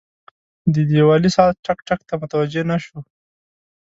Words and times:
د 0.73 0.75
دیوالي 0.91 1.29
ساعت 1.37 1.55
ټک، 1.65 1.79
ټک 1.87 1.99
ته 2.07 2.13
متوجه 2.21 2.63
نه 2.71 2.77
شو. 2.83 2.97